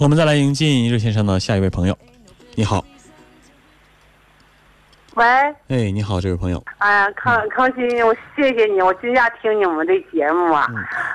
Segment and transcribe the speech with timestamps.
[0.00, 1.94] 我们再来迎进热线上的下一位朋友，
[2.54, 2.82] 你好，
[5.14, 5.26] 喂，
[5.68, 10.66] 哎，你好，这位朋友，哎呀，康康欣，我谢谢你，我今天听你们的节目啊，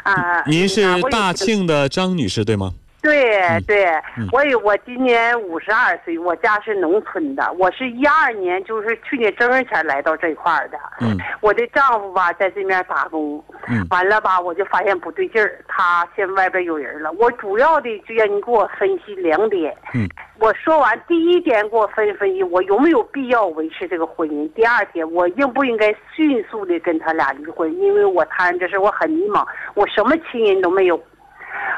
[0.04, 2.76] 啊，您是大庆的张女士对吗？
[3.06, 3.86] 对对
[4.18, 10.78] 嗯，我有我今年五十二岁，我家是农村的，我是一二年，就是去年正月前来到这块儿的。
[11.02, 17.12] 嗯 我的丈夫吧在这面打工，嗯完了吧我就发现不对劲儿，他现外边有人了。
[17.14, 19.76] 我主要的就让你给我分析两点。
[19.94, 20.10] 嗯，
[20.40, 24.52] 我说完第一点，给我分分析我有没有必要维持这个婚姻。
[24.54, 27.72] 第二点，我应不应该迅速的跟他俩离婚？
[27.80, 31.00] 因为我谈这事我很迷茫，我什么亲人都没有。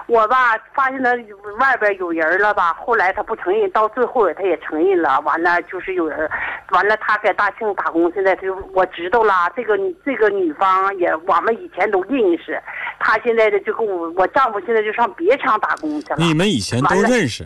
[0.07, 1.11] 我吧发现他
[1.59, 5.19] 外边有人了吧，后来他不承认，到最后他也承认了。
[5.21, 6.29] 完了就是有人，
[6.71, 12.61] 完了他在大庆打工，现在就我知道了，这个这个女方也我们以前都认识，
[12.99, 17.45] 他现在的就跟我我丈夫现在就上别厂打工去了，你们以前都认识，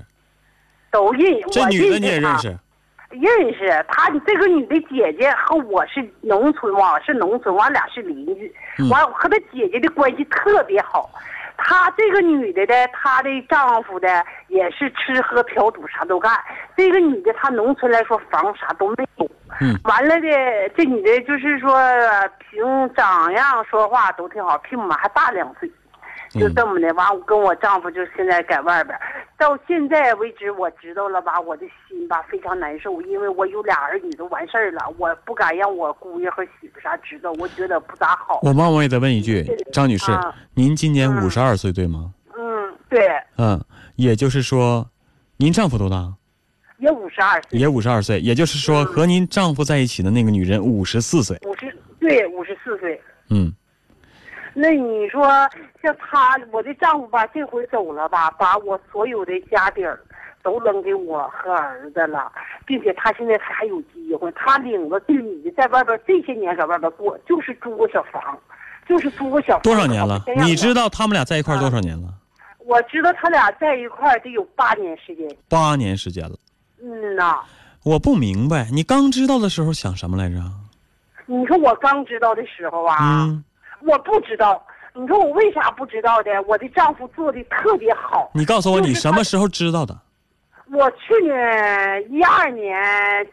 [0.92, 2.58] 都认我这女的你也认识？
[3.10, 8.88] 认识她，这个女的姐姐和我是农村，我是农村，我俩是邻居嗯。
[8.88, 11.10] 完，我和她姐姐的关系特别好。
[11.64, 16.32] 她这个女的的，她的丈夫的也是吃喝嫖赌啥都干。
[16.76, 19.30] 这个女的她农村来说房啥都没有。
[19.60, 21.78] 嗯完了的，这女的就是说
[22.40, 25.70] 凭长样说话都挺好，比我们还大两岁。
[26.30, 29.02] 就嗯这么的，完我跟我丈夫就现在在外边儿，
[29.42, 38.40] 到现在为止我知道了吧，我的心吧非常难受，因为我有俩儿女都完事儿了，我不敢让我姑爷和媳妇啥知道，我觉得不咋好。
[38.44, 42.14] 我冒昧的问一句，张女士啊，您今年嗯五十二岁对吗？
[42.38, 43.60] 嗯，对，嗯，
[43.96, 44.88] 也就是说，
[45.38, 46.14] 您丈夫多大？
[46.78, 51.36] 也五十二岁，也五十二岁，也就是说，和您丈夫在一起的那个女人五十四岁。
[51.48, 53.02] 五十对五十四岁。
[53.32, 53.52] 嗯
[54.54, 55.24] 那你说
[55.82, 60.00] 像他，我的丈夫吧，这回走了吧，把我所有的家底儿
[60.44, 62.32] 都扔给我和儿子了，
[62.66, 68.38] 并且他现在还有机会，他领着这女的在外边这些年在外边过，就是租个小房，
[68.88, 69.62] 就是租个小房。
[69.62, 70.22] 多少年了？
[70.44, 70.90] 你知道？
[70.90, 72.10] 他们俩在一块儿多少年了？
[72.66, 75.28] 我知道他俩在一块儿得有八年时间。
[75.50, 76.36] 八年时间了。
[76.84, 77.40] 嗯呐，
[77.84, 80.36] 我不明白，你刚知道的时候想什么来着？
[81.26, 83.44] 你说我刚知道的时候啊，嗯，
[83.86, 84.62] 我不知道。
[84.94, 86.30] 你说我为啥不知道的？
[86.44, 88.30] 我的丈夫做的特别好。
[88.34, 89.98] 你告诉我你什么时候知道的？
[90.74, 91.34] 我去年
[92.10, 92.74] 一二年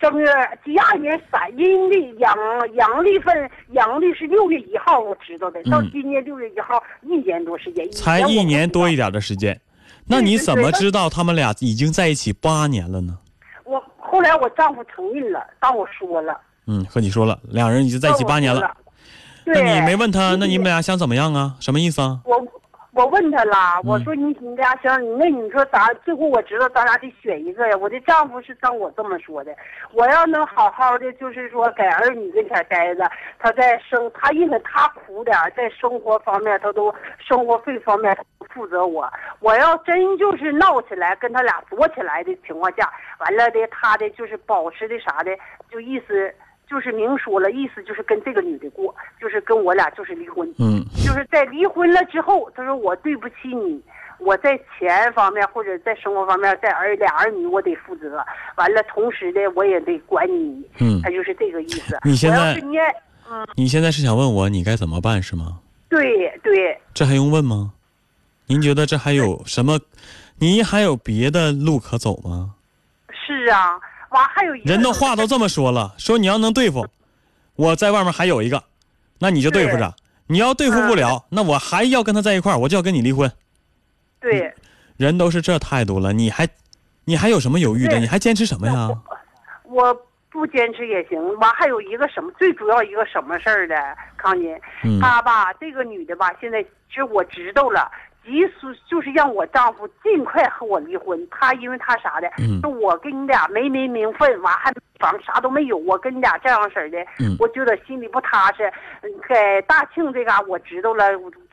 [0.00, 0.28] 正月，
[0.64, 2.36] 一二年三阴历阳
[2.75, 5.62] 阳历份阳历是六月一号，我知道的。
[5.64, 8.97] 到嗯今年六月一号，一年多时间，才一年多一。
[8.97, 9.60] 点的时间，
[10.06, 13.16] 那你怎么知道他们俩已经在一起八年了呢？
[13.65, 18.76] 我后来我丈夫承认了，当我说了，嗯，和你说了，两人已经在一起八年了。
[19.48, 21.54] 那对，你没问他，那你你们俩想怎么样啊？
[21.59, 22.20] 什么意思啊？
[22.25, 22.47] 我
[22.92, 27.76] 我问他了，我嗯说你你俩想，那你说咱最后我知道咱俩得选一个呀。
[27.76, 29.54] 我的丈夫是当我这么说的，
[29.92, 39.09] 我要能好好的，就是说在儿女跟前待着，他在生他因为他苦点儿，在生活方面他都生活费方面他都负责我。
[39.41, 45.30] 我要真就是闹起来，跟他俩躲起来的情况下，完了的他的就是保持的啥的，
[45.70, 46.34] 就意思。
[46.69, 50.49] 就是明说了，意思就是跟这个女的过，就是跟我俩就是离婚。
[50.59, 53.83] 嗯，就是在离婚了之后，他说我对不起你，
[54.19, 58.23] 我在钱方面或者在生活方面，在儿俩儿女我得负责，
[58.57, 61.99] 完了同时的我也得管你，嗯他就是这个意思。
[62.05, 62.55] 你现在
[63.31, 65.61] 嗯，你现在是想问我你该怎么办是吗？
[65.89, 67.73] 对对，这还用问吗？
[68.47, 69.78] 您觉得这还有什么？
[70.39, 72.55] 您还有别的路可走吗？
[73.11, 73.78] 是啊，
[74.11, 76.87] 完还有一个人都话都这么说了，说你要能对付，
[77.57, 78.63] 我在外面还有一个，
[79.19, 79.95] 那你就对付着。
[80.31, 83.31] 你要对付不了，那我还要跟他在一块儿，我就要跟你离婚。
[84.21, 84.53] 对。
[84.99, 86.47] 人都是这态度了，你还，
[87.05, 87.99] 你还有什么犹豫的？
[87.99, 88.91] 你还坚持什么呀？
[89.65, 89.95] 我
[90.29, 91.19] 不坚持也行。
[91.39, 93.75] 完还有一个什么，最主要一个什么事儿的，
[94.17, 97.91] 康姐，嗯她吧，这个女的吧，现在其实我知道了。
[98.28, 108.71] 急速就是让我丈夫尽快和我离婚，他因为他啥的，嗯说我跟你俩没没名分，完还房啥都没有，我跟你俩这样式儿的，嗯我觉得心里不踏实。
[109.03, 111.04] 嗯在大庆这嘎我知道了，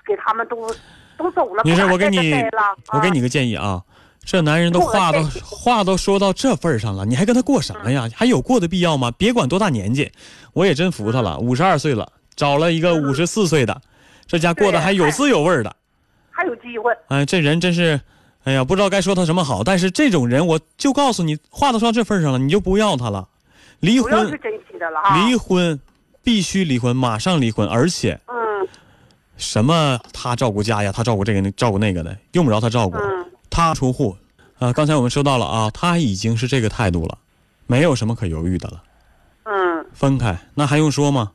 [0.06, 0.70] 给他们都
[1.18, 1.64] 都走了。
[1.64, 2.44] 女士，不敢我给你
[2.92, 3.82] 我给你个建议啊，
[4.24, 8.08] 这男人都话都话都说到这份儿上了，你还跟他过什么呀？
[8.14, 9.12] 还有过的必要吗？
[9.18, 10.12] 别管多大年纪，
[10.54, 13.82] 我也真服他了，五十二岁了，找了一个五十四岁的，
[14.26, 15.76] 这家过得还有滋有味儿的。
[16.36, 16.92] 还有机会。
[17.08, 18.00] 哎，这人真是，
[18.44, 19.64] 哎呀，不知道该说他什么好。
[19.64, 23.30] 但是这种人，我就告诉你，话都说到这份上了，你就不要他了。
[23.80, 25.26] 离婚主要是，珍惜的了哈。
[25.26, 25.80] 离婚，
[26.22, 28.68] 必须离婚，马上离婚，而且嗯
[29.38, 34.18] 什么他照顾家呀，他照顾这个照顾那个的，用不着他照顾，嗯他出户，
[34.60, 37.18] 呃，刚才我们说到了啊，他已经是这个态度了，
[37.68, 38.84] 没有什么可犹豫的了。
[39.44, 41.32] 嗯分开那还用说吗？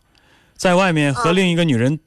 [0.57, 1.99] 在外面和嗯另一个女人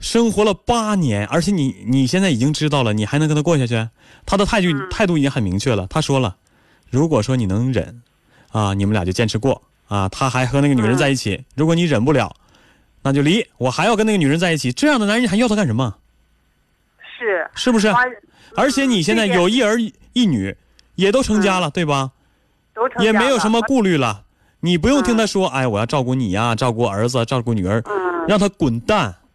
[0.00, 3.88] 生活了八年，而且你你现在已经知道了，你还能跟他过下去？
[4.24, 6.36] 他的态度、嗯态度已经很明确了，他说了，
[6.90, 8.02] 如果说你能忍，
[8.52, 10.08] 啊，你们俩就坚持过啊。
[10.08, 12.34] 他还和那个女人在一起，如果你忍不了，
[13.02, 13.46] 那就离。
[13.58, 15.96] 我还要跟那个女人在一起，这样的男人你还要他干什么？
[17.18, 17.48] 是。
[17.54, 17.92] 是不是？
[18.56, 19.80] 而且你现在有一儿
[20.12, 20.56] 一女，
[20.94, 22.12] 也都成家了，对吧？
[22.74, 24.22] 都成也家了没有什么顾虑了。
[24.60, 29.27] 你不用听他说，哎，我要照顾你呀、照顾儿子，照顾女儿，嗯让他滚蛋，嗯，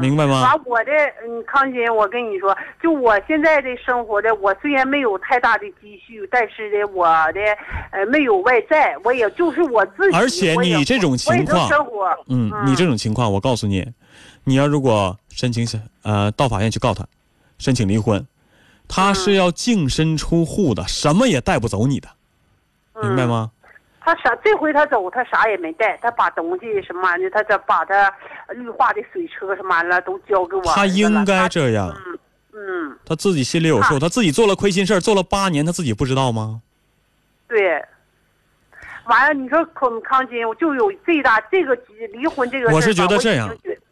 [0.00, 0.42] 明白吗？
[0.42, 0.92] 把，我的
[1.24, 7.40] 嗯，康姐，我跟你说，就我现在的生活的，我虽然没有太大的积蓄，但是呢，我的
[7.90, 10.16] 呃没有外债，我也就是我自己。
[10.16, 13.86] 而且你这种情况生活，嗯，你这种情况，我告诉你，
[14.44, 15.66] 你要如果申请
[16.02, 17.04] 呃到法院去告他，
[17.58, 18.26] 申请离婚，
[18.88, 22.08] 他是要净身出户的，什么也带不走你的，
[23.02, 23.50] 明白吗？
[24.00, 24.32] 他啥？
[24.36, 28.08] 这回他走，他啥也没带，他把东西什么玩意儿，他这把他
[28.54, 30.72] 绿化的水车什么玩意儿都交给我了。
[30.74, 32.18] 他应该这样，嗯
[32.54, 36.62] 嗯，他自己心里有数，他自己做了亏心事儿做了八年，他自己不知道吗？
[37.48, 37.82] 对。
[39.06, 41.78] 完了，你说孔康金，我就有最大这个
[42.12, 42.72] 离婚这个。
[42.74, 43.48] 我是觉得这样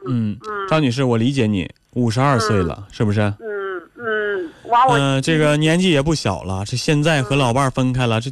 [0.06, 3.21] 嗯嗯，张女士，我理解你，五十二岁了，是不是？
[3.21, 8.29] 嗯嗯，完我嗯、这个年纪也不小了，这现在和老伴儿分开了，这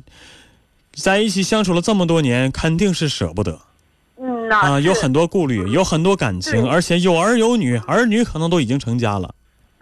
[0.92, 3.60] 在一起相处了这么多年，肯定是舍不得
[4.60, 9.34] 啊、有很多顾虑，有很多感情，而且有儿有女，儿女可能都已经成家了。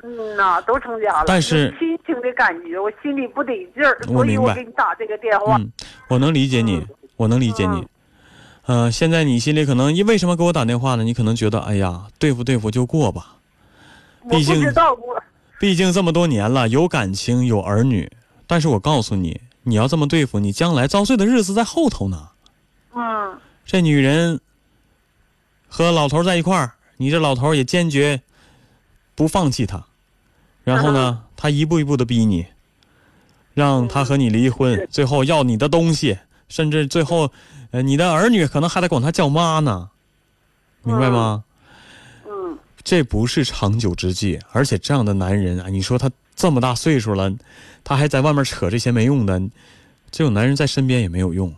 [0.02, 5.56] 嗯呐，都成家了，但是有亲情的感觉，我心里不得劲儿，所以我明白我给你打这个电话。
[5.58, 5.70] 嗯，
[6.08, 6.82] 我能理解你，
[7.16, 7.86] 我能理解你。
[8.66, 11.04] 呃，现在你心里可能因为什么给我打电话呢？
[11.04, 13.36] 你可能觉得，哎呀，对付对付就过吧，
[14.30, 14.62] 毕竟
[15.58, 18.10] 毕竟这么多年了，有感情，有儿女。
[18.46, 22.28] 但是我告诉你，你要这么对付，你将来遭罪的日子在后头呢。
[22.94, 24.40] 嗯这女人
[25.70, 28.20] 和老头在一块儿，你这老头也坚决
[29.14, 29.86] 不放弃他，
[30.64, 32.44] 然后呢，他一步一步的逼你，
[33.54, 36.18] 让他和你离婚，最后要你的东西，
[36.48, 37.30] 甚至最后，
[37.70, 39.90] 呃，你的儿女可能还得管他叫妈呢，
[40.82, 41.44] 明白吗？
[42.26, 47.32] 嗯，这不是长久之计，而且这样的男人啊，你说他这么大岁数了，
[47.84, 49.40] 他还在外面扯这些没用的，
[50.10, 51.54] 这种男人在身边也没有用。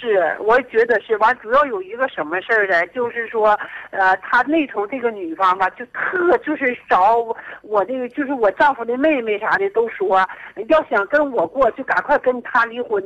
[0.00, 1.14] 是，我也觉得是。
[1.18, 2.86] 完，主要有一个什么事儿呢？
[2.86, 3.50] 就是说，
[3.90, 7.16] 呃，他那头这个女方吧，就特就是找
[7.60, 10.26] 我这个，就是我丈夫的妹妹啥的，都说
[10.68, 12.98] 要想跟我过，就赶快跟他离婚；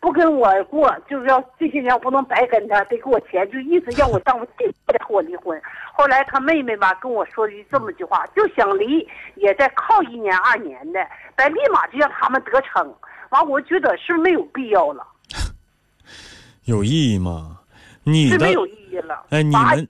[0.00, 5.60] 不跟我过，就是要这些年我不能白跟他，得给我钱，就意思让我丈夫尽快的和我离婚。
[5.92, 11.06] 后来他妹妹吧跟我说了这么句话，就想离，也在靠一年二年的，
[11.36, 12.94] 但立马就让他们得逞。
[13.28, 15.06] 完，我觉得是没有必要了。
[16.68, 17.58] 有意义吗？
[18.04, 19.26] 你的是没有意义了。
[19.30, 19.88] 哎你们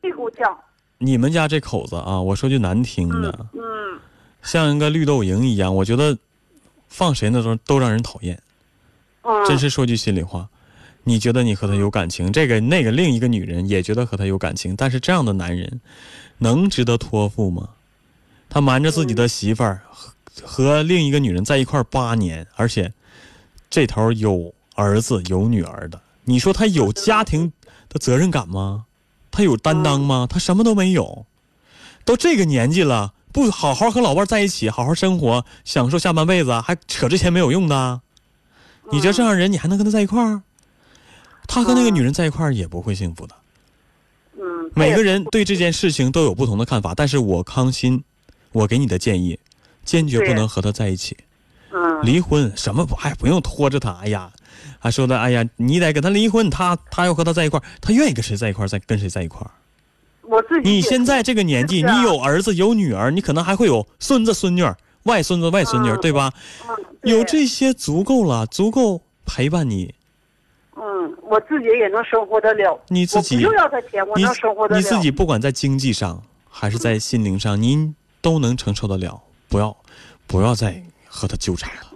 [0.98, 3.60] 你们家这口子啊，我说句难听的，嗯，
[4.42, 6.16] 像一个绿豆蝇一样，我觉得
[6.88, 8.40] 放谁那都都让人讨厌。
[9.22, 10.48] 嗯，真是说句心里话，
[11.02, 15.80] 你觉得你和他有感情，这个那个另一个女人也觉得和他有感情，但是这样的男人
[16.38, 17.70] 能值得托付吗？
[18.48, 19.62] 他瞒着自己的媳妇
[20.42, 22.92] 和另一个女人在一块八年，而且
[23.68, 27.52] 这头有儿子有女儿的，你说他有家庭
[27.88, 28.84] 的责任感吗？
[29.30, 30.26] 他有担当吗？
[30.28, 31.24] 他什么都没有，
[32.04, 38.02] 都这个年纪了，不好好和老伴在一起，好好生活，享受下半辈子，还扯这些没有用的。
[38.92, 40.42] 你觉得这样人，你还能跟他在一块儿？
[41.46, 43.34] 他和那个女人在一块儿也不会幸福的。
[44.38, 48.04] 嗯，每个人对这件事情都有不同的看法，但是我康欣，
[48.52, 49.38] 我给你的建议，
[49.84, 51.16] 坚决不能和他在一起。
[51.72, 54.30] 嗯，离婚什么不哎不用拖着他，哎呀，
[54.78, 59.50] 还说的哎呀，你得跟他离婚，他他要和他在一块儿，他愿意跟谁在一块儿，再跟谁在一块儿。
[60.22, 66.32] 我自己你现在这个年纪，啊你有儿子有女儿，你可能还会有孙子孙女儿、外孙子外孙女儿，嗯对吧？
[67.02, 69.94] 有这些足够了，足够陪伴你。
[70.76, 72.78] 嗯，我自己也能生活得了。
[72.88, 74.80] 你自己我不要他钱，我你能生活得了。
[74.80, 79.20] 你自己不管在经济上还是在心灵上，您都能承受得了。
[79.48, 79.76] 不要，
[80.26, 81.87] 不要再和他纠缠了。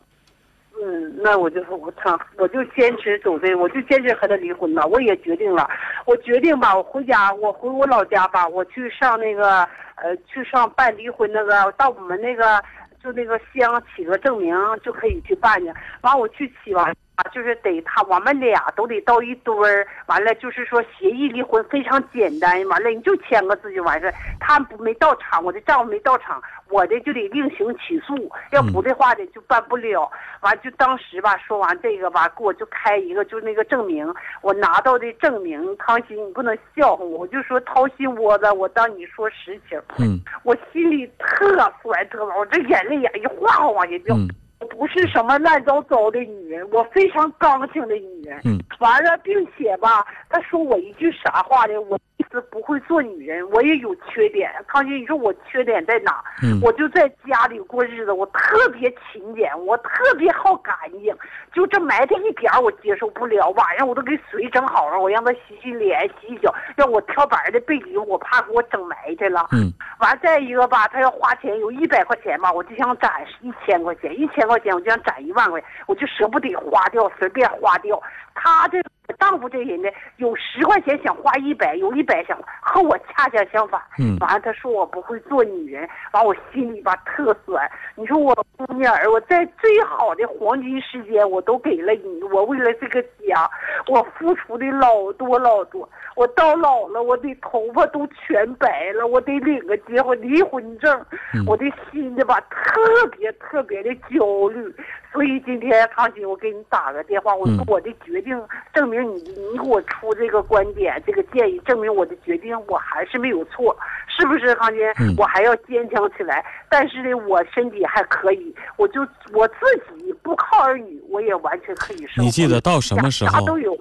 [1.22, 4.86] 那我就我操，我就坚持走这，我就坚持和他离婚了。
[4.88, 5.68] 我也决定了，
[6.04, 9.60] 我决定吧，我回家，我回我老家吧，我去上那个
[9.96, 12.60] 呃，去上办离婚那个，到我们那个
[13.02, 15.72] 就那个乡起个证明就可以去办去。
[16.00, 24.14] 完我去取完啊，就是得他，我们俩都得到一堆儿，完了就是说协议离婚非常简单，完了你就签个字就完事儿。
[24.40, 30.10] 他不没到场，我的丈夫没到场，我的就得另行起诉，要不的话呢就办不了。
[30.40, 44.16] 完就当时吧，说完这个吧，给我就开一个就那个证明，我拿到的证明，康熙你不能笑话我，我就说掏心窝子，我当你说实情，嗯我心里特酸特酸，我这眼泪呀一哗哗往下掉。
[44.16, 44.26] 嗯
[44.62, 48.40] 我不是什么乱糟糟的女人，我非常刚性的女人。
[48.44, 51.80] 嗯完了，并且吧，他说我一句啥话呢？
[51.82, 51.98] 我
[52.32, 54.50] 意思不会做女人，我也有缺点。
[54.66, 56.24] 康熙，你说我缺点在哪？
[56.42, 61.14] 嗯我就在家里过日子，我特别勤俭，我特别好干净，
[61.52, 63.50] 就这埋汰一点儿我接受不了。
[63.50, 69.48] 晚上我都给水整好了，我让他洗洗脸、洗洗脚，让我挑板儿的被里，我怕给我整埋汰了。
[69.52, 73.12] 嗯完再一个吧，他要花钱，有一百块钱吧，我就想攒
[73.42, 78.02] 一千块钱，一千块钱我就想攒一万块钱，我就舍不得花掉，随便花掉。
[78.34, 78.84] 他这我
[79.32, 83.80] 丈夫这人呢，有十块钱想花一百，有一百想花，和我恰恰相反。
[83.98, 87.66] 嗯完了，他说我不会做女人，完我心里吧特酸。
[87.94, 93.50] 你说我姑娘儿，我在最好的黄金时间我都给了你，我为了这个家，
[93.88, 95.88] 我付出的老多老多。
[96.14, 100.94] 我到老了，我的头发都全白了，我得领个结婚离婚证，
[101.32, 104.74] 嗯我的心里吧特别特别的焦虑。
[105.10, 108.38] 所以今天康熙，我给你打个电话，我说嗯我的决定，
[108.72, 113.76] 证明你你给我出这个观点，这个建议，证明我的决定我还是没有错，
[114.08, 114.78] 是不是康熙？
[114.98, 116.44] 嗯我还要坚强起来。
[116.68, 119.00] 但是呢，我身体还可以，我就
[119.32, 119.54] 我自
[119.96, 122.22] 己不靠儿女，我也完全可以生活。
[122.22, 123.78] 你记得到什么时候啥都有。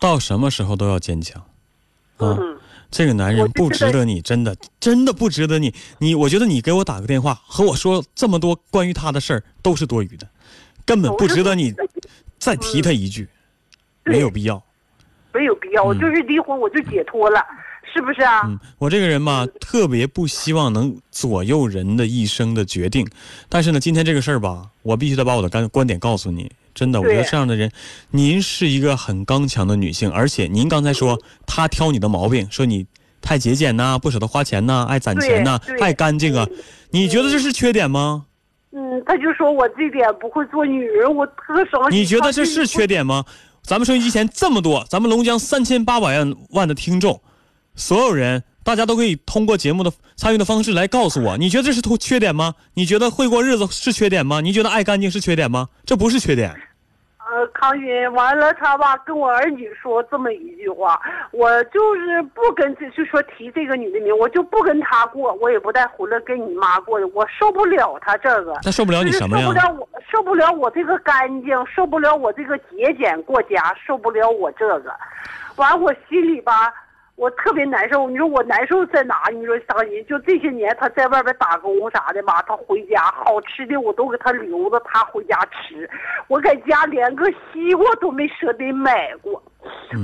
[0.00, 1.40] 到什么时候都要坚强，
[2.16, 2.58] 啊，嗯，
[2.90, 5.72] 这个男人不值得得你，真的真的不值得你。
[5.98, 10.26] 你我觉得你给我打个电话和我说这么多关于他的事儿都是多余的，
[10.84, 11.72] 根本不值得你
[12.36, 13.30] 再提他一句，对
[14.04, 14.62] 没有必要。
[15.34, 17.42] 没有必要，我就是离婚我就解脱了，
[17.90, 18.42] 是不是啊？
[18.44, 23.08] 嗯，我这个人吧，特别不希望能左右人的一生的决定，
[23.48, 26.52] 但是呢，今天这个事儿吧，我必须得把我的观观点告诉你。
[26.74, 27.72] 真的，我觉得这样的人，
[28.10, 32.86] 您是一个很刚强的女性，而且您刚才说他挑你的毛病，说你
[33.22, 36.46] 太节俭呐、不舍得花钱呐、爱攒钱呐、爱干净啊，
[36.90, 38.26] 你觉得这是缺点吗？
[38.72, 42.00] 嗯，他就说我这点不会做女人，我特伤心。
[42.00, 43.24] 你觉得这是缺点吗？
[43.62, 47.22] 咱们收音机前这么多，咱们龙江三千八百万万的听众，
[47.76, 52.54] 所有人，大家都可以通过节目的参与的方式来告诉我，你觉得这是缺点吗？
[52.74, 54.40] 你觉得会过日子是缺点吗？
[54.40, 55.68] 你觉得爱干净是缺点吗？
[55.86, 56.54] 这不是缺点。
[57.32, 68.52] 呃，康云，完了他吧跟我儿女说这么一句话，我就是不跟这就说提这个女的名，我就不跟他过，我也不带回来跟你妈过的，我受不了他这个。
[68.62, 69.58] 他受不了你什么呀受不？
[69.58, 74.94] 了我，受不了我这个干净，受不了我这个节俭过家，受不了我这个。
[75.56, 76.70] 完，我心里吧，
[77.16, 78.08] 我特别难受。
[78.08, 79.22] 你说我难受在哪？
[79.32, 85.88] 你说伤心，就这些年他在外边打工啥的嘛，他回家好吃的我都给他留着，他回家吃。
[86.28, 89.42] 我在家连个西瓜都没舍得买过。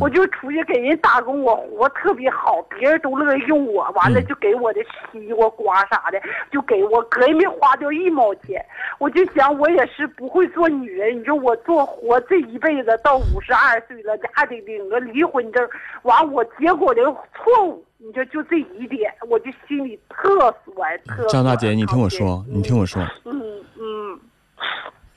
[0.00, 4.80] 我就出去给人打工，我活特别好，别人都乐意用我，完了嗯就给我的
[5.12, 8.64] 西瓜瓜啥的，就给我，可也没花掉一毛钱。
[8.98, 11.18] 我就想，我也是不会做女人。
[11.18, 15.68] 你说我做活这一辈子到五十二岁了，还得领个离婚证，
[16.02, 17.02] 完我结果的
[17.34, 21.28] 错误，你说就这一点，我就心里特酸特酸。
[21.28, 23.40] 张大姐，你听我说，嗯你听我说，嗯
[23.78, 24.20] 嗯，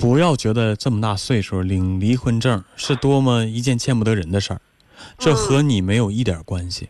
[0.02, 4.62] 不要觉得这么大岁数领离婚证是多么一件见不得人的事儿，
[5.20, 6.90] 这和你没有一点关系。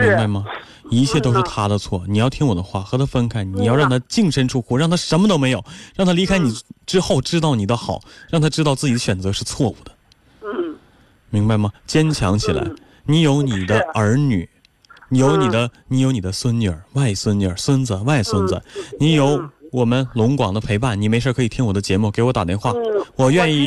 [0.00, 0.46] 明白，吗？
[0.90, 5.62] 一切都是他的错，你要听我的话，和他分开，你要让他净身出户，让他什么都没有，
[5.94, 6.50] 让他离开你
[6.86, 9.92] 之后知道你的好，让他知道自己的选择是错误的，
[10.42, 10.74] 嗯。
[11.28, 11.70] 明白吗？
[11.86, 12.66] 坚强起来，
[13.04, 14.48] 你有你的儿女，
[15.10, 18.62] 你有你的，你有你的孙女儿、外孙女儿、孙子、外孙子，
[18.98, 23.66] 你有我们龙广的陪伴，你没事可以听我的节目，给我打电话，嗯，我愿意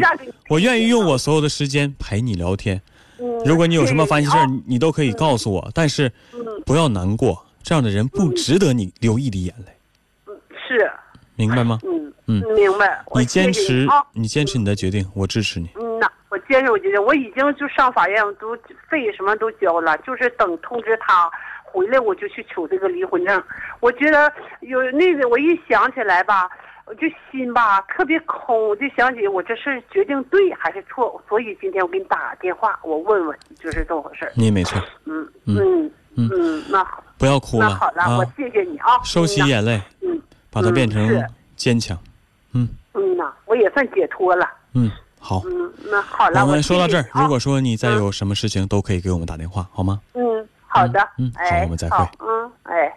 [0.49, 2.79] 我愿意用我所有的时间陪你聊天。
[3.19, 10.33] 嗯如果你有什么烦心事你都可以告诉我，但是嗯不要难过，这样的人不值得你流一滴眼泪，
[10.67, 10.91] 是，
[11.35, 11.79] 明白吗？
[11.83, 13.03] 嗯嗯明白。
[13.07, 15.69] 我你坚持啊，你坚持你的决定，我支持你。
[15.75, 18.55] 嗯呐，我坚持我决定，我已经就上法院，我都
[18.89, 21.31] 费什么都交了，就是等通知他
[21.75, 23.43] 回来我就去取这个离婚证。
[23.81, 26.49] 我觉得有那个，我一想起来吧，
[26.85, 34.31] 我就心吧特别空，我就想起我这事决定对还是错，所以今天我给你打电话，我问问就是这么回事。
[34.35, 37.67] 你没错，嗯嗯嗯嗯，那好，不要哭了。
[37.67, 41.21] 那好了，我谢谢你啊，收起眼泪，嗯，把它变成
[41.57, 41.97] 坚强，
[42.53, 44.49] 嗯嗯呐，我也算解脱了。
[44.73, 44.89] 嗯，
[45.19, 49.99] 好，嗯，那好了，我们说到这儿，如果说你再有什么事情，都可以给我们打电话，好吗？
[50.13, 50.34] 嗯。
[50.75, 52.93] 好的，嗯，好，我们再会，嗯，哎。